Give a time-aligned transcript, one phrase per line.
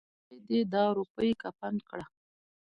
[0.25, 2.05] خداى دې دا روپۍ کفن کړه.